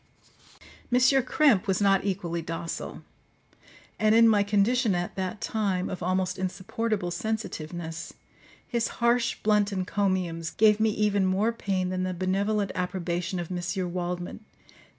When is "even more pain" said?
10.89-11.89